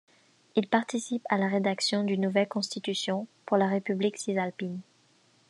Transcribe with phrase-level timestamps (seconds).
[0.55, 4.79] Il participe à la rédaction d'une nouvelle constitution pour la République cisalpine.